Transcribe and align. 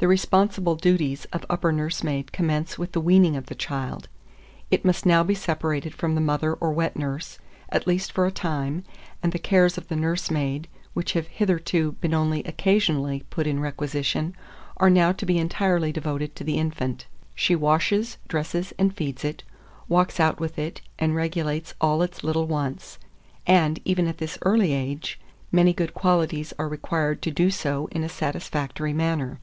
The 0.00 0.06
responsible 0.06 0.76
duties 0.76 1.24
of 1.32 1.44
upper 1.50 1.72
nursemaid 1.72 2.30
commence 2.30 2.78
with 2.78 2.92
the 2.92 3.00
weaning 3.00 3.34
of 3.34 3.46
the 3.46 3.56
child: 3.56 4.06
it 4.70 4.84
must 4.84 5.04
now 5.04 5.24
be 5.24 5.34
separated 5.34 5.92
from 5.92 6.14
the 6.14 6.20
mother 6.20 6.54
or 6.54 6.70
wet 6.70 6.96
nurse, 6.96 7.40
at 7.70 7.84
least 7.88 8.12
for 8.12 8.24
a 8.24 8.30
time, 8.30 8.84
and 9.24 9.32
the 9.32 9.40
cares 9.40 9.76
of 9.76 9.88
the 9.88 9.96
nursemaid, 9.96 10.68
which 10.94 11.14
have 11.14 11.26
hitherto 11.26 11.96
been 12.00 12.14
only 12.14 12.44
occasionally 12.44 13.24
put 13.28 13.48
in 13.48 13.58
requisition, 13.58 14.36
are 14.76 14.88
now 14.88 15.10
to 15.10 15.26
be 15.26 15.36
entirely 15.36 15.90
devoted 15.90 16.36
to 16.36 16.44
the 16.44 16.58
infant. 16.58 17.06
She 17.34 17.56
washes, 17.56 18.18
dresses, 18.28 18.72
and 18.78 18.96
feeds 18.96 19.24
it; 19.24 19.42
walks 19.88 20.20
out 20.20 20.38
with 20.38 20.60
it, 20.60 20.80
and 21.00 21.16
regulates 21.16 21.74
all 21.80 22.02
its 22.02 22.22
little 22.22 22.46
wants; 22.46 23.00
and, 23.48 23.80
even 23.84 24.06
at 24.06 24.18
this 24.18 24.38
early 24.42 24.72
age, 24.72 25.18
many 25.50 25.72
good 25.72 25.92
qualities 25.92 26.52
are 26.56 26.68
required 26.68 27.20
to 27.22 27.32
do 27.32 27.50
so 27.50 27.88
in 27.90 28.04
a 28.04 28.08
satisfactory 28.08 28.92
manner. 28.92 29.40